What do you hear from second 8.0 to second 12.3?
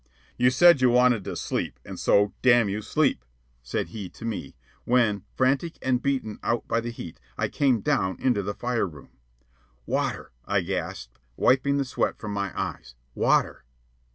into the fire room. "Water," I gasped, wiping the sweat